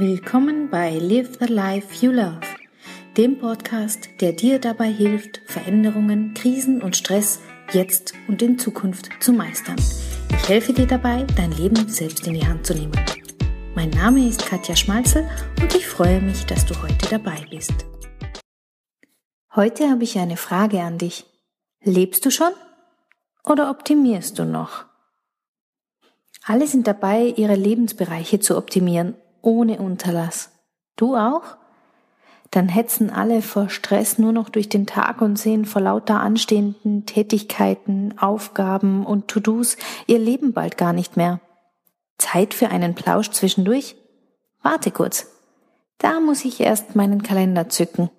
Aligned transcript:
Willkommen 0.00 0.70
bei 0.70 0.96
Live 0.96 1.38
the 1.40 1.46
Life 1.46 2.06
You 2.06 2.12
Love, 2.12 2.38
dem 3.16 3.36
Podcast, 3.36 4.08
der 4.20 4.30
dir 4.30 4.60
dabei 4.60 4.92
hilft, 4.92 5.42
Veränderungen, 5.46 6.34
Krisen 6.34 6.80
und 6.82 6.96
Stress 6.96 7.40
jetzt 7.72 8.14
und 8.28 8.40
in 8.40 8.60
Zukunft 8.60 9.08
zu 9.18 9.32
meistern. 9.32 9.74
Ich 10.30 10.48
helfe 10.48 10.72
dir 10.72 10.86
dabei, 10.86 11.26
dein 11.36 11.50
Leben 11.50 11.88
selbst 11.88 12.28
in 12.28 12.34
die 12.34 12.46
Hand 12.46 12.64
zu 12.64 12.74
nehmen. 12.74 12.92
Mein 13.74 13.90
Name 13.90 14.28
ist 14.28 14.46
Katja 14.46 14.76
Schmalzel 14.76 15.28
und 15.60 15.74
ich 15.74 15.88
freue 15.88 16.20
mich, 16.20 16.46
dass 16.46 16.64
du 16.64 16.80
heute 16.80 17.08
dabei 17.10 17.44
bist. 17.50 17.84
Heute 19.56 19.90
habe 19.90 20.04
ich 20.04 20.16
eine 20.16 20.36
Frage 20.36 20.80
an 20.80 20.98
dich. 20.98 21.26
Lebst 21.82 22.24
du 22.24 22.30
schon 22.30 22.52
oder 23.42 23.68
optimierst 23.68 24.38
du 24.38 24.44
noch? 24.44 24.84
Alle 26.44 26.68
sind 26.68 26.86
dabei, 26.86 27.34
ihre 27.36 27.56
Lebensbereiche 27.56 28.38
zu 28.38 28.56
optimieren, 28.56 29.16
ohne 29.42 29.78
Unterlass. 29.78 30.50
Du 30.96 31.16
auch? 31.16 31.56
Dann 32.50 32.68
hetzen 32.68 33.10
alle 33.10 33.42
vor 33.42 33.68
Stress 33.68 34.18
nur 34.18 34.32
noch 34.32 34.48
durch 34.48 34.68
den 34.68 34.86
Tag 34.86 35.20
und 35.20 35.38
sehen 35.38 35.66
vor 35.66 35.82
lauter 35.82 36.20
anstehenden 36.20 37.04
Tätigkeiten, 37.04 38.18
Aufgaben 38.18 39.04
und 39.04 39.28
To-Dos 39.28 39.76
ihr 40.06 40.18
Leben 40.18 40.52
bald 40.54 40.78
gar 40.78 40.92
nicht 40.92 41.16
mehr. 41.16 41.40
Zeit 42.16 42.54
für 42.54 42.70
einen 42.70 42.94
Plausch 42.94 43.30
zwischendurch? 43.30 43.96
Warte 44.62 44.90
kurz. 44.90 45.26
Da 45.98 46.20
muss 46.20 46.44
ich 46.44 46.60
erst 46.60 46.96
meinen 46.96 47.22
Kalender 47.22 47.68
zücken. 47.68 48.10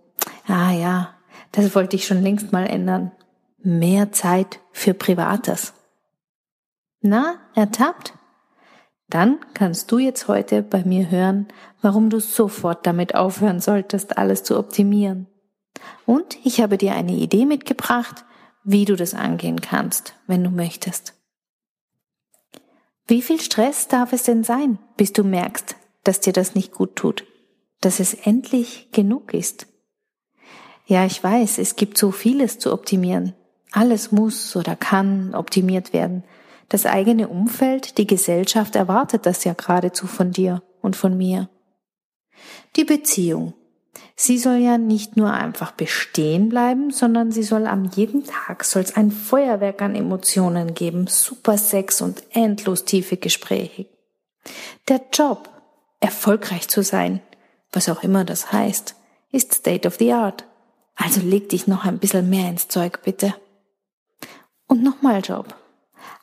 Ah 0.48 0.72
ja, 0.72 1.14
das 1.52 1.74
wollte 1.76 1.96
ich 1.96 2.06
schon 2.06 2.22
längst 2.22 2.52
mal 2.52 2.66
ändern. 2.66 3.12
Mehr 3.58 4.12
Zeit 4.12 4.60
für 4.72 4.94
Privates. 4.94 5.74
Na, 7.02 7.36
ertappt? 7.56 8.14
Dann 9.10 9.40
kannst 9.54 9.92
du 9.92 9.98
jetzt 9.98 10.28
heute 10.28 10.62
bei 10.62 10.84
mir 10.84 11.10
hören, 11.10 11.48
warum 11.82 12.10
du 12.10 12.20
sofort 12.20 12.86
damit 12.86 13.16
aufhören 13.16 13.60
solltest, 13.60 14.18
alles 14.18 14.44
zu 14.44 14.58
optimieren. 14.58 15.28
Und 16.06 16.38
ich 16.44 16.62
habe 16.62 16.78
dir 16.78 16.94
eine 16.94 17.14
Idee 17.14 17.46
mitgebracht, 17.46 18.26
wie 18.64 18.86
du 18.86 18.96
das 18.96 19.14
angehen 19.14 19.62
kannst, 19.62 20.14
wenn 20.28 20.44
du 20.44 20.52
möchtest. 20.52 21.14
Wie 23.08 23.24
viel 23.24 23.42
Stress 23.42 23.88
darf 23.88 24.14
es 24.14 24.24
denn 24.24 24.44
sein, 24.44 24.78
bis 24.96 25.14
du 25.14 25.24
merkst, 25.24 25.76
dass 26.04 26.20
dir 26.20 26.34
das 26.34 26.54
nicht 26.54 26.72
gut 26.72 26.96
tut, 26.96 27.26
dass 27.82 28.00
es 28.00 28.14
endlich 28.14 28.92
genug 28.92 29.34
ist? 29.34 29.66
Ja, 30.86 31.06
ich 31.06 31.24
weiß, 31.24 31.58
es 31.58 31.76
gibt 31.76 31.98
so 31.98 32.12
vieles 32.12 32.60
zu 32.60 32.72
optimieren. 32.72 33.34
Alles 33.72 34.12
muss 34.12 34.56
oder 34.56 34.76
kann 34.76 35.34
optimiert 35.34 35.94
werden. 35.94 36.24
Das 36.70 36.86
eigene 36.86 37.28
Umfeld, 37.28 37.98
die 37.98 38.08
Gesellschaft 38.08 38.76
erwartet 38.76 39.26
das 39.26 39.44
ja 39.44 39.54
geradezu 39.54 40.06
von 40.06 40.32
dir 40.32 40.62
und 40.82 40.96
von 40.96 41.18
mir. 41.18 41.50
Die 42.76 42.84
Beziehung. 42.86 43.54
Sie 44.16 44.38
soll 44.38 44.58
ja 44.58 44.78
nicht 44.78 45.18
nur 45.18 45.34
einfach 45.34 45.72
bestehen 45.72 46.50
bleiben, 46.50 46.92
sondern 46.92 47.32
sie 47.32 47.44
soll 47.44 47.66
am 47.66 47.86
jeden 47.86 48.26
Tag 48.26 48.64
soll's 48.64 48.96
ein 48.96 49.12
Feuerwerk 49.12 49.82
an 49.82 49.96
Emotionen 49.96 50.74
geben, 50.74 51.08
super 51.08 51.58
Sex 51.58 52.02
und 52.02 52.24
endlos 52.32 52.86
tiefe 52.86 53.18
Gespräche. 53.18 53.88
Der 54.88 55.02
Job, 55.12 55.50
erfolgreich 56.02 56.68
zu 56.68 56.84
sein, 56.84 57.22
was 57.72 57.90
auch 57.90 58.04
immer 58.04 58.26
das 58.26 58.52
heißt, 58.52 58.96
ist 59.32 59.54
State 59.54 59.88
of 59.88 59.96
the 59.96 60.12
Art. 60.12 60.46
Also 60.96 61.22
leg 61.22 61.50
dich 61.50 61.68
noch 61.68 61.86
ein 61.86 62.00
bisschen 62.00 62.30
mehr 62.30 62.50
ins 62.50 62.68
Zeug, 62.68 63.02
bitte. 63.04 63.34
Und 64.68 64.84
nochmal 64.84 65.22
Job. 65.24 65.56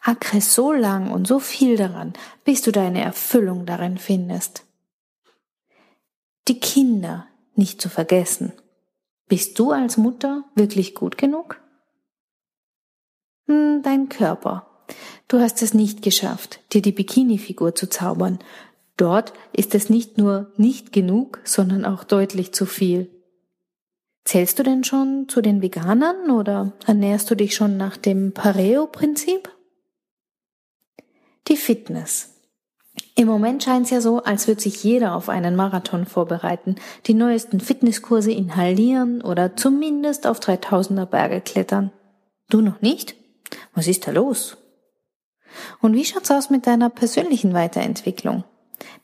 Ackre 0.02 0.40
so 0.40 0.72
lang 0.72 1.10
und 1.10 1.26
so 1.26 1.38
viel 1.38 1.76
daran, 1.76 2.12
bis 2.44 2.62
du 2.62 2.72
deine 2.72 3.02
Erfüllung 3.02 3.66
darin 3.66 3.98
findest. 3.98 4.64
Die 6.48 6.60
Kinder 6.60 7.26
nicht 7.54 7.80
zu 7.80 7.88
vergessen. 7.88 8.52
Bist 9.28 9.58
du 9.58 9.72
als 9.72 9.96
Mutter 9.96 10.44
wirklich 10.54 10.94
gut 10.94 11.18
genug? 11.18 11.60
Hm, 13.46 13.82
dein 13.82 14.08
Körper. 14.08 14.70
Du 15.26 15.40
hast 15.40 15.62
es 15.62 15.74
nicht 15.74 16.02
geschafft, 16.02 16.60
dir 16.72 16.82
die 16.82 16.92
Bikini-Figur 16.92 17.74
zu 17.74 17.88
zaubern. 17.88 18.38
Dort 18.96 19.32
ist 19.52 19.74
es 19.74 19.90
nicht 19.90 20.18
nur 20.18 20.52
nicht 20.56 20.92
genug, 20.92 21.40
sondern 21.44 21.84
auch 21.84 22.04
deutlich 22.04 22.52
zu 22.52 22.66
viel. 22.66 23.10
Zählst 24.24 24.58
du 24.58 24.62
denn 24.62 24.84
schon 24.84 25.28
zu 25.28 25.40
den 25.40 25.62
Veganern 25.62 26.30
oder 26.30 26.72
ernährst 26.86 27.30
du 27.30 27.34
dich 27.34 27.54
schon 27.54 27.76
nach 27.76 27.96
dem 27.96 28.32
Pareo-Prinzip? 28.32 29.50
Die 31.48 31.56
Fitness. 31.56 32.32
Im 33.14 33.28
Moment 33.28 33.62
scheint 33.62 33.86
es 33.86 33.90
ja 33.90 34.00
so, 34.00 34.22
als 34.22 34.48
würde 34.48 34.60
sich 34.60 34.82
jeder 34.82 35.14
auf 35.14 35.28
einen 35.28 35.54
Marathon 35.54 36.06
vorbereiten, 36.06 36.76
die 37.06 37.14
neuesten 37.14 37.60
Fitnesskurse 37.60 38.32
inhalieren 38.32 39.22
oder 39.22 39.56
zumindest 39.56 40.26
auf 40.26 40.40
3000er 40.40 41.06
Berge 41.06 41.40
klettern. 41.40 41.92
Du 42.48 42.60
noch 42.60 42.80
nicht? 42.80 43.14
Was 43.74 43.86
ist 43.86 44.06
da 44.06 44.10
los? 44.10 44.56
Und 45.80 45.94
wie 45.94 46.04
schaut's 46.04 46.30
aus 46.30 46.50
mit 46.50 46.66
deiner 46.66 46.90
persönlichen 46.90 47.54
Weiterentwicklung? 47.54 48.44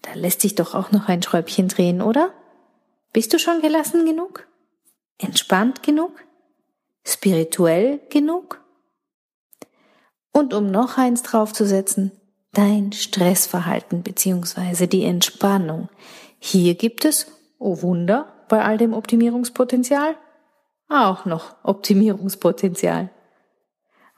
Da 0.02 0.14
lässt 0.14 0.40
sich 0.40 0.54
doch 0.54 0.74
auch 0.74 0.90
noch 0.90 1.08
ein 1.08 1.22
Schräubchen 1.22 1.68
drehen, 1.68 2.02
oder? 2.02 2.32
Bist 3.12 3.32
du 3.32 3.38
schon 3.38 3.60
gelassen 3.60 4.04
genug? 4.04 4.48
Entspannt 5.18 5.82
genug? 5.82 6.12
Spirituell 7.06 8.00
genug? 8.10 8.60
Und 10.32 10.54
um 10.54 10.70
noch 10.70 10.98
eins 10.98 11.22
draufzusetzen, 11.22 12.10
dein 12.52 12.92
Stressverhalten 12.92 14.02
beziehungsweise 14.02 14.86
die 14.86 15.04
Entspannung. 15.04 15.88
Hier 16.38 16.74
gibt 16.74 17.04
es, 17.04 17.26
oh 17.58 17.82
Wunder, 17.82 18.32
bei 18.48 18.62
all 18.62 18.78
dem 18.78 18.92
Optimierungspotenzial, 18.92 20.16
auch 20.88 21.24
noch 21.24 21.54
Optimierungspotenzial. 21.62 23.10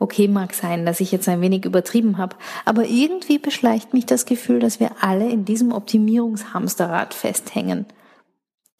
Okay, 0.01 0.27
mag 0.27 0.55
sein, 0.55 0.85
dass 0.85 1.01
ich 1.01 1.13
jetzt 1.13 1.29
ein 1.29 1.41
wenig 1.41 1.65
übertrieben 1.65 2.19
habe, 2.19 2.37
aber 2.65 2.85
irgendwie 2.85 3.39
beschleicht 3.39 3.95
mich 3.95 4.07
das 4.07 4.27
Gefühl, 4.27 4.59
dass 4.59 4.81
wir 4.81 4.91
alle 5.01 5.31
in 5.31 5.45
diesem 5.45 5.73
Optimierungshamsterrad 5.73 7.15
festhängen. 7.15 7.87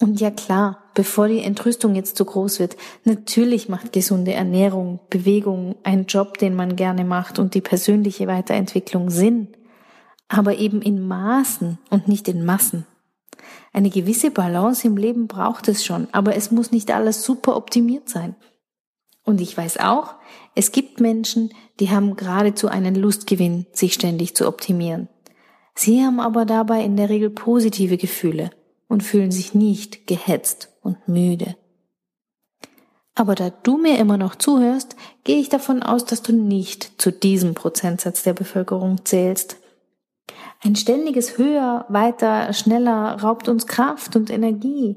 Und 0.01 0.21
ja 0.21 0.31
klar, 0.31 0.91
bevor 0.95 1.29
die 1.29 1.43
Entrüstung 1.43 1.95
jetzt 1.95 2.17
zu 2.17 2.25
groß 2.25 2.59
wird, 2.59 2.77
natürlich 3.05 3.69
macht 3.69 3.93
gesunde 3.93 4.33
Ernährung, 4.33 5.01
Bewegung, 5.09 5.77
ein 5.85 6.07
Job, 6.07 6.39
den 6.39 6.55
man 6.55 6.77
gerne 6.77 7.05
macht 7.05 7.39
und 7.39 7.55
die 7.55 7.61
persönliche 7.61 8.27
Weiterentwicklung 8.27 9.11
Sinn. 9.11 9.49
Aber 10.29 10.57
eben 10.57 10.83
in 10.83 11.07
Maßen 11.07 11.79
und 11.91 12.09
nicht 12.09 12.29
in 12.29 12.45
Massen. 12.45 12.87
Eine 13.73 13.91
gewisse 13.91 14.31
Balance 14.31 14.87
im 14.87 14.97
Leben 14.97 15.27
braucht 15.29 15.69
es 15.69 15.85
schon, 15.85 16.09
aber 16.13 16.35
es 16.35 16.51
muss 16.51 16.73
nicht 16.73 16.91
alles 16.91 17.23
super 17.23 17.57
optimiert 17.57 18.09
sein. 18.09 18.35
Und 19.23 19.41
ich 19.41 19.57
weiß 19.57 19.79
auch, 19.79 20.15
es 20.55 20.73
gibt 20.73 21.01
Menschen, 21.01 21.51
die 21.81 21.91
haben 21.91 22.17
geradezu 22.17 22.69
einen 22.69 22.95
Lustgewinn, 22.95 23.67
sich 23.73 23.95
ständig 23.95 24.35
zu 24.35 24.47
optimieren. 24.47 25.09
Sie 25.75 26.03
haben 26.03 26.21
aber 26.21 26.45
dabei 26.45 26.85
in 26.85 26.97
der 26.97 27.09
Regel 27.09 27.31
positive 27.31 27.97
Gefühle 27.97 28.51
und 28.89 29.03
fühlen 29.03 29.31
sich 29.31 29.55
nicht 29.55 30.07
gehetzt 30.07 30.71
und 30.83 31.09
müde. 31.09 31.57
Aber 33.15 33.35
da 33.35 33.51
du 33.51 33.79
mir 33.79 33.99
immer 33.99 34.17
noch 34.17 34.35
zuhörst, 34.35 34.97
gehe 35.23 35.39
ich 35.39 35.49
davon 35.49 35.83
aus, 35.83 36.05
dass 36.05 36.23
du 36.23 36.33
nicht 36.33 37.01
zu 37.01 37.13
diesem 37.13 37.55
Prozentsatz 37.55 38.25
der 38.25 38.33
Bevölkerung 38.33 39.05
zählst. 39.05 39.57
Ein 40.63 40.75
ständiges 40.75 41.39
Höher, 41.39 41.85
weiter, 41.89 42.53
schneller 42.53 43.21
raubt 43.23 43.49
uns 43.49 43.67
Kraft 43.67 44.17
und 44.17 44.31
Energie. 44.31 44.97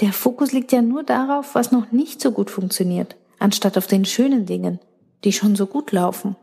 Der 0.00 0.12
Fokus 0.12 0.52
liegt 0.52 0.72
ja 0.72 0.82
nur 0.82 1.02
darauf, 1.02 1.54
was 1.54 1.70
noch 1.70 1.92
nicht 1.92 2.20
so 2.20 2.32
gut 2.32 2.50
funktioniert, 2.50 3.16
anstatt 3.38 3.76
auf 3.76 3.86
den 3.86 4.04
schönen 4.06 4.46
Dingen, 4.46 4.80
die 5.24 5.32
schon 5.32 5.54
so 5.54 5.66
gut 5.66 5.92
laufen. 5.92 6.36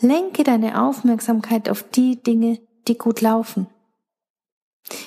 Lenke 0.00 0.42
deine 0.42 0.82
Aufmerksamkeit 0.82 1.70
auf 1.70 1.84
die 1.84 2.20
Dinge, 2.20 2.58
die 2.88 2.98
gut 2.98 3.20
laufen. 3.20 3.68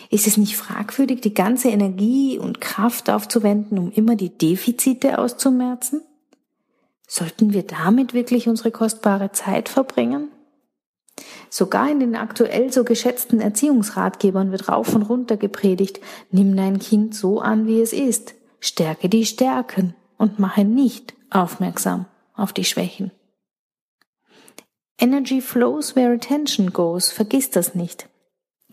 Ist 0.09 0.27
es 0.27 0.37
nicht 0.37 0.55
fragwürdig, 0.55 1.21
die 1.21 1.33
ganze 1.33 1.69
Energie 1.69 2.39
und 2.39 2.61
Kraft 2.61 3.09
aufzuwenden, 3.09 3.77
um 3.77 3.91
immer 3.91 4.15
die 4.15 4.29
Defizite 4.29 5.19
auszumerzen? 5.19 6.01
Sollten 7.07 7.53
wir 7.53 7.63
damit 7.63 8.13
wirklich 8.13 8.47
unsere 8.47 8.71
kostbare 8.71 9.31
Zeit 9.31 9.69
verbringen? 9.69 10.29
Sogar 11.49 11.89
in 11.89 11.99
den 11.99 12.15
aktuell 12.15 12.73
so 12.73 12.83
geschätzten 12.83 13.39
Erziehungsratgebern 13.39 14.51
wird 14.51 14.69
rauf 14.69 14.93
und 14.93 15.03
runter 15.03 15.37
gepredigt, 15.37 16.01
nimm 16.31 16.55
dein 16.55 16.79
Kind 16.79 17.15
so 17.15 17.39
an, 17.39 17.67
wie 17.67 17.81
es 17.81 17.93
ist, 17.93 18.33
stärke 18.59 19.07
die 19.07 19.25
Stärken 19.25 19.95
und 20.17 20.39
mache 20.39 20.65
nicht 20.65 21.13
aufmerksam 21.29 22.05
auf 22.33 22.51
die 22.51 22.65
Schwächen. 22.65 23.11
Energy 24.99 25.41
flows 25.41 25.95
where 25.95 26.13
attention 26.13 26.71
goes, 26.71 27.11
vergiss 27.11 27.49
das 27.49 27.75
nicht. 27.75 28.07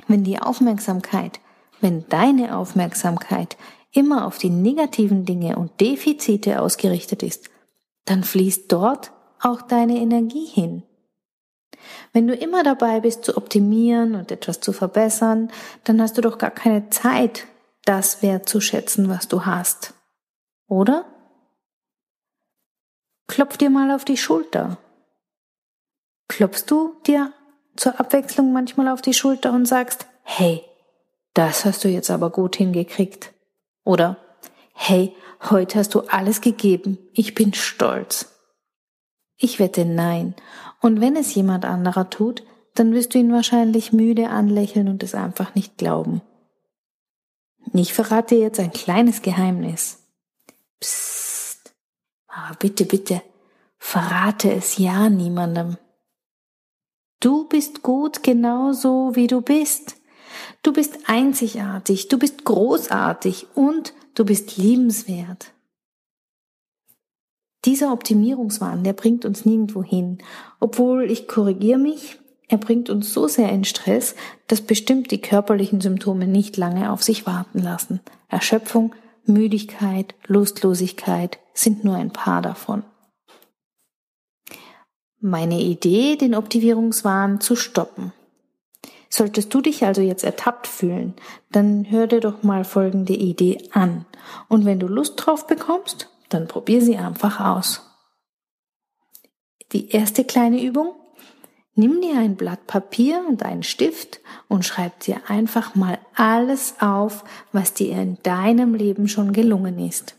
Wenn 0.09 0.25
die 0.25 0.41
Aufmerksamkeit, 0.41 1.41
wenn 1.81 2.09
deine 2.09 2.57
Aufmerksamkeit 2.57 3.57
immer 3.93 4.27
auf 4.27 4.39
die 4.39 4.51
negativen 4.51 5.25
Dinge 5.25 5.57
und 5.57 5.81
Defizite 5.81 6.61
ausgerichtet 6.61 7.23
ist, 7.23 7.51
dann 8.05 8.25
fließt 8.25 8.71
dort 8.73 9.13
auch 9.41 9.63
deine 9.63 9.99
Energie 9.99 10.47
hin. 10.47 10.83
Wenn 12.13 12.27
du 12.27 12.35
immer 12.35 12.63
dabei 12.63 13.01
bist 13.01 13.25
zu 13.25 13.37
optimieren 13.37 14.15
und 14.15 14.31
etwas 14.31 14.61
zu 14.61 14.73
verbessern, 14.73 15.51
dann 15.85 16.01
hast 16.01 16.17
du 16.17 16.23
doch 16.23 16.39
gar 16.39 16.51
keine 16.51 16.91
Zeit, 16.91 17.47
das 17.85 18.23
wertzuschätzen, 18.23 19.09
was 19.09 19.29
du 19.29 19.45
hast. 19.45 19.95
Oder? 20.69 21.05
Klopf 23.27 23.57
dir 23.57 23.71
mal 23.71 23.91
auf 23.91 24.05
die 24.05 24.17
Schulter. 24.17 24.79
Klopfst 26.29 26.65
du 26.69 26.95
dir 27.07 27.33
zur 27.77 27.99
Abwechslung 27.99 28.53
manchmal 28.53 28.89
auf 28.89 29.03
die 29.03 29.15
Schulter 29.15 29.53
und 29.53 29.67
sagst, 29.67 30.07
hey, 30.23 30.63
das 31.35 31.65
hast 31.65 31.85
du 31.85 31.89
jetzt 31.89 32.11
aber 32.11 32.31
gut 32.31 32.57
hingekriegt. 32.57 33.33
Oder, 33.85 34.17
hey, 34.75 35.15
heute 35.51 35.79
hast 35.79 35.95
du 35.95 36.01
alles 36.01 36.41
gegeben, 36.41 36.99
ich 37.13 37.35
bin 37.35 37.55
stolz. 37.55 38.29
Ich 39.37 39.59
wette 39.59 39.85
nein. 39.85 40.35
Und 40.81 41.01
wenn 41.01 41.17
es 41.17 41.35
jemand 41.35 41.65
anderer 41.65 42.11
tut, 42.11 42.45
dann 42.75 42.93
wirst 42.93 43.15
du 43.15 43.19
ihn 43.19 43.33
wahrscheinlich 43.33 43.93
müde 43.93 44.29
anlächeln 44.29 44.89
und 44.89 45.03
es 45.03 45.15
einfach 45.15 45.55
nicht 45.55 45.79
glauben. 45.79 46.23
Ich 47.73 47.93
verrate 47.95 48.35
dir 48.35 48.41
jetzt 48.41 48.61
ein 48.61 48.73
kleines 48.73 49.23
Geheimnis. 49.23 49.99
Psst. 50.81 51.75
Aber 52.29 52.57
bitte, 52.57 52.85
bitte, 52.85 53.23
verrate 53.79 54.53
es 54.53 54.79
ja 54.79 55.09
niemandem. 55.09 55.77
Du 57.23 57.45
bist 57.45 57.83
gut 57.83 58.25
genauso, 58.25 59.15
wie 59.15 59.29
du 59.29 59.43
bist. 59.43 59.95
Du 60.65 60.73
bist 60.73 60.99
einzigartig, 61.07 62.09
du 62.09 62.19
bist 62.19 62.45
großartig 62.45 63.47
und 63.55 63.95
du 64.17 64.25
bist 64.25 64.57
liebenswert. 64.57 65.53
Dieser 67.65 67.93
Optimierungswahn, 67.93 68.83
der 68.83 68.95
bringt 68.95 69.25
uns 69.25 69.45
nirgendwo 69.45 69.85
hin. 69.85 70.19
Obwohl, 70.59 71.09
ich 71.09 71.29
korrigiere 71.29 71.79
mich, 71.79 72.19
er 72.49 72.59
bringt 72.59 72.91
uns 72.91 73.13
so 73.13 73.29
sehr 73.29 73.51
in 73.51 73.63
Stress, 73.63 74.17
dass 74.49 74.61
bestimmt 74.61 75.13
die 75.13 75.21
körperlichen 75.21 75.81
Symptome 75.81 76.27
nicht 76.27 76.57
lange 76.57 76.91
auf 76.91 77.05
sich 77.05 77.25
warten 77.25 77.61
lassen. 77.61 78.01
Erschöpfung, 78.29 78.97
Müdigkeit, 79.27 80.17
Lustlosigkeit 80.27 81.39
sind 81.55 81.85
nur 81.85 81.95
ein 81.95 82.11
paar 82.13 82.43
davon. 82.43 82.83
Meine 85.25 85.61
Idee, 85.61 86.17
den 86.17 86.35
Optimierungswahn 86.35 87.41
zu 87.41 87.55
stoppen. 87.55 88.13
Solltest 89.09 89.55
du 89.55 89.61
dich 89.61 89.85
also 89.85 90.01
jetzt 90.01 90.25
ertappt 90.25 90.67
fühlen, 90.67 91.15
dann 91.53 91.89
hör 91.89 92.09
dir 92.09 92.19
doch 92.19 92.43
mal 92.43 92.65
folgende 92.65 93.13
Idee 93.13 93.59
an. 93.71 94.05
Und 94.49 94.65
wenn 94.65 94.81
du 94.81 94.89
Lust 94.89 95.15
drauf 95.17 95.47
bekommst, 95.47 96.11
dann 96.29 96.49
probier 96.49 96.83
sie 96.83 96.97
einfach 96.97 97.39
aus. 97.39 97.89
Die 99.71 99.91
erste 99.91 100.25
kleine 100.25 100.61
Übung. 100.61 100.97
Nimm 101.77 102.01
dir 102.01 102.19
ein 102.19 102.35
Blatt 102.35 102.67
Papier 102.67 103.25
und 103.29 103.45
einen 103.45 103.63
Stift 103.63 104.19
und 104.49 104.65
schreib 104.65 104.99
dir 105.01 105.21
einfach 105.29 105.77
mal 105.77 106.01
alles 106.17 106.75
auf, 106.81 107.23
was 107.53 107.75
dir 107.75 107.93
in 107.93 108.19
deinem 108.25 108.75
Leben 108.75 109.07
schon 109.07 109.33
gelungen 109.33 109.79
ist. 109.79 110.17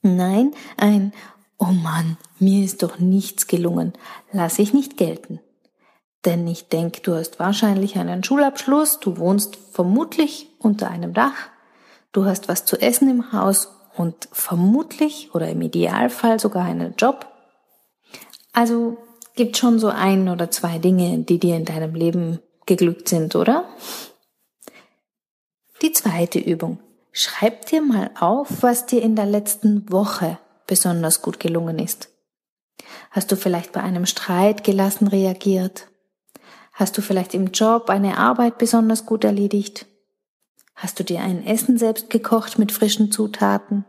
Nein, 0.00 0.52
ein 0.76 1.12
Oh 1.62 1.72
Mann, 1.72 2.16
mir 2.38 2.64
ist 2.64 2.82
doch 2.82 2.98
nichts 2.98 3.46
gelungen, 3.46 3.92
lass 4.32 4.58
ich 4.58 4.72
nicht 4.72 4.96
gelten. 4.96 5.40
Denn 6.24 6.48
ich 6.48 6.68
denke, 6.68 7.02
du 7.02 7.14
hast 7.14 7.38
wahrscheinlich 7.38 7.96
einen 7.96 8.24
Schulabschluss, 8.24 8.98
du 8.98 9.18
wohnst 9.18 9.56
vermutlich 9.56 10.48
unter 10.58 10.90
einem 10.90 11.12
Dach, 11.12 11.50
du 12.12 12.24
hast 12.24 12.48
was 12.48 12.64
zu 12.64 12.80
essen 12.80 13.10
im 13.10 13.32
Haus 13.32 13.68
und 13.94 14.28
vermutlich 14.32 15.34
oder 15.34 15.50
im 15.50 15.60
Idealfall 15.60 16.40
sogar 16.40 16.64
einen 16.64 16.94
Job. 16.96 17.26
Also 18.54 18.96
gibt 19.34 19.58
schon 19.58 19.78
so 19.78 19.88
ein 19.88 20.30
oder 20.30 20.50
zwei 20.50 20.78
Dinge, 20.78 21.18
die 21.18 21.38
dir 21.38 21.56
in 21.56 21.66
deinem 21.66 21.94
Leben 21.94 22.40
geglückt 22.64 23.08
sind, 23.08 23.36
oder? 23.36 23.64
Die 25.82 25.92
zweite 25.92 26.38
Übung. 26.38 26.78
Schreib 27.12 27.66
dir 27.66 27.82
mal 27.82 28.10
auf, 28.18 28.62
was 28.62 28.86
dir 28.86 29.02
in 29.02 29.14
der 29.14 29.26
letzten 29.26 29.90
Woche 29.90 30.38
besonders 30.70 31.20
gut 31.20 31.40
gelungen 31.40 31.80
ist. 31.80 32.10
Hast 33.10 33.32
du 33.32 33.36
vielleicht 33.36 33.72
bei 33.72 33.82
einem 33.82 34.06
Streit 34.06 34.62
gelassen 34.62 35.08
reagiert? 35.08 35.88
Hast 36.72 36.96
du 36.96 37.02
vielleicht 37.02 37.34
im 37.34 37.48
Job 37.48 37.90
eine 37.90 38.18
Arbeit 38.18 38.56
besonders 38.56 39.04
gut 39.04 39.24
erledigt? 39.24 39.86
Hast 40.76 41.00
du 41.00 41.04
dir 41.04 41.22
ein 41.22 41.44
Essen 41.44 41.76
selbst 41.76 42.08
gekocht 42.08 42.56
mit 42.56 42.70
frischen 42.70 43.10
Zutaten? 43.10 43.84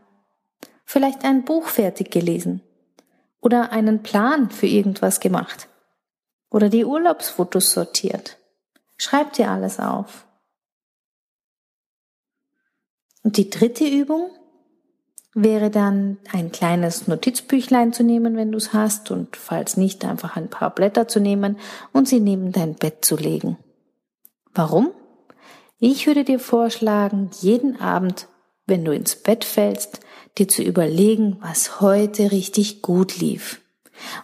Vielleicht 0.84 1.24
ein 1.24 1.46
Buch 1.46 1.68
fertig 1.68 2.10
gelesen? 2.10 2.64
Oder 3.42 3.72
einen 3.72 4.02
Plan 4.02 4.50
für 4.50 4.66
irgendwas 4.66 5.20
gemacht? 5.20 5.68
Oder 6.50 6.70
die 6.70 6.84
Urlaubsfotos 6.84 7.74
sortiert? 7.74 8.40
Schreib 8.98 9.34
dir 9.34 9.52
alles 9.52 9.80
auf. 9.80 10.26
Und 13.22 13.38
die 13.38 13.52
dritte 13.52 13.86
Übung 13.86 14.32
wäre 15.34 15.70
dann 15.70 16.18
ein 16.32 16.52
kleines 16.52 17.08
Notizbüchlein 17.08 17.94
zu 17.94 18.04
nehmen, 18.04 18.36
wenn 18.36 18.52
du 18.52 18.58
es 18.58 18.74
hast, 18.74 19.12
und 19.12 19.38
falls 19.38 19.78
nicht, 19.78 20.04
einfach 20.04 20.36
ein 20.36 20.50
paar 20.50 20.72
Blätter 20.72 21.08
zu 21.08 21.20
nehmen 21.20 21.58
und 21.94 22.08
sie 22.08 22.20
neben 22.20 22.52
dein 22.52 22.76
Bett 22.76 23.06
zu 23.06 23.16
legen. 23.16 23.58
Warum? 24.54 24.92
Ich 25.80 26.06
würde 26.06 26.24
dir 26.24 26.40
vorschlagen, 26.40 27.32
jeden 27.40 27.80
Abend, 27.80 28.28
wenn 28.68 28.86
du 28.86 28.94
ins 28.94 29.16
Bett 29.16 29.46
fällst, 29.46 30.02
dir 30.38 30.48
zu 30.48 30.62
überlegen, 30.62 31.38
was 31.42 31.82
heute 31.82 32.32
richtig 32.32 32.82
gut 32.82 33.18
lief. 33.18 33.62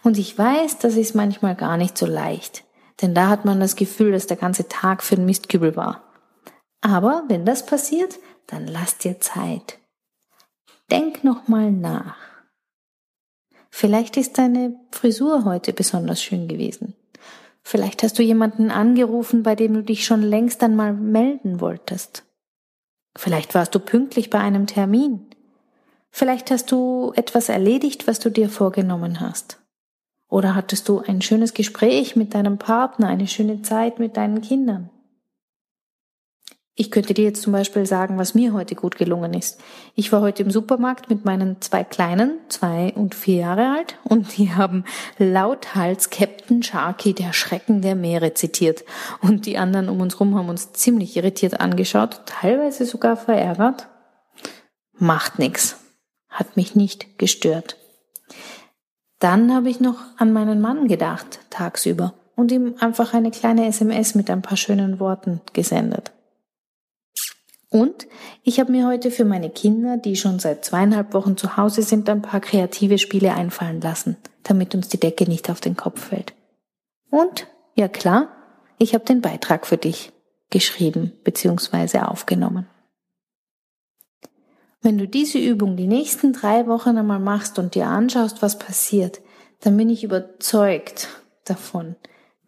Und 0.02 0.18
ich 0.18 0.36
weiß, 0.36 0.78
das 0.78 0.96
ist 0.96 1.14
manchmal 1.14 1.54
gar 1.54 1.76
nicht 1.76 1.96
so 1.96 2.06
leicht, 2.06 2.64
denn 3.00 3.14
da 3.14 3.28
hat 3.28 3.44
man 3.44 3.60
das 3.60 3.76
Gefühl, 3.76 4.12
dass 4.12 4.26
der 4.26 4.36
ganze 4.36 4.68
Tag 4.68 5.02
für 5.02 5.16
ein 5.16 5.24
Mistkübel 5.24 5.76
war. 5.76 6.02
Aber 6.80 7.24
wenn 7.28 7.44
das 7.44 7.66
passiert, 7.66 8.18
dann 8.46 8.66
lass 8.66 8.98
dir 8.98 9.20
Zeit. 9.20 9.78
Denk 10.90 11.22
noch 11.22 11.48
mal 11.48 11.70
nach. 11.70 12.16
Vielleicht 13.70 14.16
ist 14.16 14.38
deine 14.38 14.74
Frisur 14.90 15.44
heute 15.44 15.72
besonders 15.72 16.22
schön 16.22 16.48
gewesen. 16.48 16.94
Vielleicht 17.62 18.02
hast 18.02 18.18
du 18.18 18.22
jemanden 18.22 18.70
angerufen, 18.70 19.42
bei 19.42 19.54
dem 19.54 19.74
du 19.74 19.82
dich 19.82 20.06
schon 20.06 20.22
längst 20.22 20.62
einmal 20.62 20.94
melden 20.94 21.60
wolltest. 21.60 22.24
Vielleicht 23.14 23.54
warst 23.54 23.74
du 23.74 23.80
pünktlich 23.80 24.30
bei 24.30 24.38
einem 24.38 24.66
Termin. 24.66 25.26
Vielleicht 26.10 26.50
hast 26.50 26.72
du 26.72 27.12
etwas 27.14 27.50
erledigt, 27.50 28.06
was 28.06 28.18
du 28.18 28.30
dir 28.30 28.48
vorgenommen 28.48 29.20
hast. 29.20 29.60
Oder 30.28 30.54
hattest 30.54 30.88
du 30.88 31.00
ein 31.00 31.20
schönes 31.20 31.52
Gespräch 31.52 32.16
mit 32.16 32.34
deinem 32.34 32.56
Partner, 32.56 33.08
eine 33.08 33.26
schöne 33.26 33.60
Zeit 33.60 33.98
mit 33.98 34.16
deinen 34.16 34.40
Kindern. 34.40 34.88
Ich 36.80 36.92
könnte 36.92 37.12
dir 37.12 37.24
jetzt 37.24 37.42
zum 37.42 37.52
Beispiel 37.52 37.86
sagen, 37.86 38.18
was 38.18 38.36
mir 38.36 38.52
heute 38.52 38.76
gut 38.76 38.96
gelungen 38.96 39.34
ist. 39.34 39.60
Ich 39.96 40.12
war 40.12 40.20
heute 40.20 40.44
im 40.44 40.52
Supermarkt 40.52 41.10
mit 41.10 41.24
meinen 41.24 41.60
zwei 41.60 41.82
Kleinen, 41.82 42.38
zwei 42.48 42.92
und 42.94 43.16
vier 43.16 43.40
Jahre 43.40 43.72
alt, 43.72 43.96
und 44.04 44.38
die 44.38 44.54
haben 44.54 44.84
lauthals 45.18 46.10
Captain 46.10 46.62
Sharky, 46.62 47.14
der 47.14 47.32
Schrecken 47.32 47.82
der 47.82 47.96
Meere, 47.96 48.34
zitiert. 48.34 48.84
Und 49.20 49.46
die 49.46 49.58
anderen 49.58 49.88
um 49.88 50.00
uns 50.00 50.20
rum 50.20 50.36
haben 50.36 50.48
uns 50.48 50.72
ziemlich 50.72 51.16
irritiert 51.16 51.58
angeschaut, 51.58 52.20
teilweise 52.26 52.86
sogar 52.86 53.16
verärgert. 53.16 53.88
Macht 54.96 55.40
nix. 55.40 55.80
Hat 56.28 56.56
mich 56.56 56.76
nicht 56.76 57.18
gestört. 57.18 57.76
Dann 59.18 59.52
habe 59.52 59.68
ich 59.68 59.80
noch 59.80 59.98
an 60.16 60.32
meinen 60.32 60.60
Mann 60.60 60.86
gedacht, 60.86 61.40
tagsüber, 61.50 62.14
und 62.36 62.52
ihm 62.52 62.76
einfach 62.78 63.14
eine 63.14 63.32
kleine 63.32 63.66
SMS 63.66 64.14
mit 64.14 64.30
ein 64.30 64.42
paar 64.42 64.56
schönen 64.56 65.00
Worten 65.00 65.40
gesendet. 65.52 66.12
Und 67.70 68.06
ich 68.42 68.60
habe 68.60 68.72
mir 68.72 68.86
heute 68.86 69.10
für 69.10 69.24
meine 69.24 69.50
Kinder, 69.50 69.98
die 69.98 70.16
schon 70.16 70.38
seit 70.38 70.64
zweieinhalb 70.64 71.12
Wochen 71.12 71.36
zu 71.36 71.56
Hause 71.56 71.82
sind, 71.82 72.08
ein 72.08 72.22
paar 72.22 72.40
kreative 72.40 72.98
Spiele 72.98 73.34
einfallen 73.34 73.80
lassen, 73.80 74.16
damit 74.42 74.74
uns 74.74 74.88
die 74.88 75.00
Decke 75.00 75.28
nicht 75.28 75.50
auf 75.50 75.60
den 75.60 75.76
Kopf 75.76 76.08
fällt. 76.08 76.32
Und, 77.10 77.46
ja 77.74 77.88
klar, 77.88 78.28
ich 78.78 78.94
habe 78.94 79.04
den 79.04 79.20
Beitrag 79.20 79.66
für 79.66 79.76
dich 79.76 80.12
geschrieben 80.50 81.12
bzw. 81.24 82.00
aufgenommen. 82.00 82.66
Wenn 84.80 84.96
du 84.96 85.08
diese 85.08 85.38
Übung 85.38 85.76
die 85.76 85.88
nächsten 85.88 86.32
drei 86.32 86.66
Wochen 86.66 86.96
einmal 86.96 87.18
machst 87.18 87.58
und 87.58 87.74
dir 87.74 87.86
anschaust, 87.86 88.42
was 88.42 88.58
passiert, 88.58 89.20
dann 89.60 89.76
bin 89.76 89.90
ich 89.90 90.04
überzeugt 90.04 91.08
davon, 91.44 91.96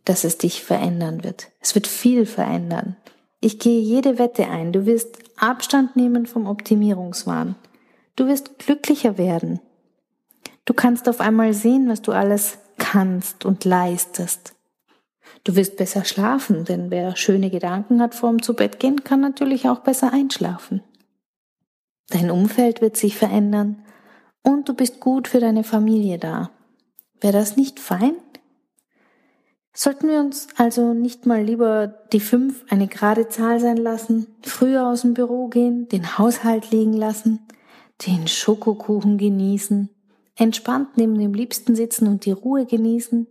dass 0.05 0.25
es 0.25 0.39
dich 0.39 0.63
verändern 0.63 1.25
wird. 1.25 1.49
Es 1.61 1.75
wird 1.75 1.87
viel 1.87 2.27
verändern. 2.27 2.97
Ich 3.41 3.59
gehe 3.59 3.81
jede 3.81 4.19
Wette 4.19 4.49
ein. 4.49 4.73
Du 4.73 4.87
wirst 4.87 5.19
Abstand 5.37 5.97
nehmen 5.97 6.27
vom 6.27 6.47
Optimierungswahn. 6.47 7.55
Du 8.17 8.27
wirst 8.27 8.59
glücklicher 8.59 9.17
werden. 9.17 9.61
Du 10.67 10.75
kannst 10.75 11.09
auf 11.09 11.21
einmal 11.21 11.55
sehen, 11.55 11.89
was 11.89 12.03
du 12.03 12.13
alles 12.13 12.59
kannst 12.79 13.45
und 13.45 13.65
leistest. 13.65 14.55
Du 15.45 15.57
wirst 15.57 15.77
besser 15.77 16.05
schlafen, 16.05 16.65
denn 16.65 16.91
wer 16.91 17.17
schöne 17.17 17.51
Gedanken 17.51 18.03
hat 18.03 18.15
vorm 18.15 18.43
zu 18.43 18.55
Bett 18.55 18.79
gehen, 18.79 19.05
kann 19.05 19.21
natürlich 19.21 19.69
auch 19.69 19.81
besser 19.81 20.13
einschlafen. 20.13 20.83
Dein 22.11 22.31
Umfeld 22.31 22.83
wird 22.83 22.97
sich 22.97 23.17
verändern 23.17 23.83
und 24.43 24.69
du 24.69 24.75
bist 24.75 25.01
gut 25.01 25.29
für 25.29 25.41
deine 25.41 25.65
Familie 25.65 26.19
da. 26.19 26.51
Wäre 27.21 27.35
das 27.35 27.57
nicht 27.57 27.81
fein? 27.81 28.15
Sollten 29.73 30.09
wir 30.09 30.19
uns 30.19 30.49
also 30.57 30.95
nicht 30.95 31.27
mal 31.27 31.43
lieber 31.43 31.87
die 32.13 32.21
fünf 32.21 32.65
eine 32.71 32.89
gerade 32.89 33.29
Zahl 33.29 33.61
sein 33.61 33.77
lassen, 33.77 34.27
früher 34.43 34.87
aus 34.87 35.03
dem 35.03 35.15
Büro 35.15 35.49
gehen, 35.49 35.89
den 35.89 36.19
Haushalt 36.19 36.71
liegen 36.71 36.93
lassen, 36.93 37.41
den 38.07 38.27
Schokokuchen 38.27 39.17
genießen, 39.17 39.89
entspannt 40.37 40.97
neben 40.97 41.19
dem 41.19 41.35
Liebsten 41.35 41.77
sitzen 41.77 42.09
und 42.09 42.25
die 42.25 42.33
Ruhe 42.33 42.67
genießen 42.67 43.29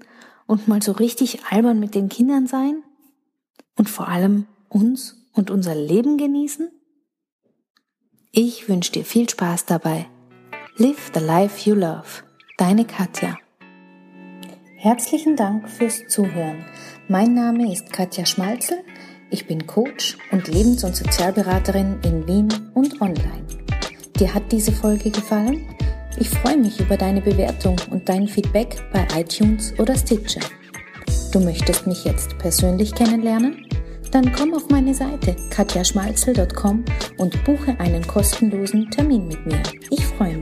und 0.47 0.67
mal 0.67 0.81
so 0.81 0.93
richtig 0.93 1.45
albern 1.49 1.79
mit 1.79 1.93
den 1.93 2.07
Kindern 2.07 2.47
sein? 2.47 2.83
Und 3.75 3.89
vor 3.89 4.07
allem 4.07 4.45
uns 4.69 5.27
und 5.33 5.51
unser 5.51 5.75
Leben 5.75 6.17
genießen? 6.17 6.69
Ich 8.31 8.69
wünsche 8.69 8.91
dir 8.91 9.05
viel 9.05 9.29
Spaß 9.29 9.65
dabei. 9.65 10.07
Live 10.77 11.11
the 11.13 11.19
life 11.19 11.69
you 11.69 11.75
love. 11.75 12.23
Deine 12.57 12.85
Katja. 12.85 13.37
Herzlichen 14.81 15.35
Dank 15.35 15.69
fürs 15.69 16.07
Zuhören. 16.07 16.63
Mein 17.09 17.33
Name 17.33 17.69
ist 17.69 17.91
Katja 17.91 18.25
Schmalzel. 18.25 18.77
Ich 19.29 19.45
bin 19.45 19.67
Coach 19.67 20.17
und 20.31 20.47
Lebens- 20.47 20.85
und 20.85 20.95
Sozialberaterin 20.95 21.99
in 22.05 22.25
Wien 22.25 22.47
und 22.75 23.01
online. 23.01 23.45
Dir 24.17 24.33
hat 24.33 24.49
diese 24.53 24.71
Folge 24.71 25.11
gefallen? 25.11 25.65
Ich 26.17 26.29
freue 26.29 26.55
mich 26.55 26.79
über 26.79 26.95
deine 26.95 27.19
Bewertung 27.19 27.75
und 27.91 28.07
dein 28.07 28.29
Feedback 28.29 28.81
bei 28.93 29.05
iTunes 29.19 29.77
oder 29.77 29.97
Stitcher. 29.97 30.39
Du 31.33 31.41
möchtest 31.41 31.85
mich 31.85 32.05
jetzt 32.05 32.37
persönlich 32.37 32.95
kennenlernen? 32.95 33.67
Dann 34.11 34.31
komm 34.31 34.53
auf 34.53 34.69
meine 34.69 34.93
Seite 34.93 35.35
katjaschmalzel.com 35.49 36.85
und 37.17 37.43
buche 37.43 37.77
einen 37.81 38.07
kostenlosen 38.07 38.89
Termin 38.91 39.27
mit 39.27 39.45
mir. 39.45 39.61
Ich 39.89 40.05
freue 40.05 40.37
mich. 40.37 40.38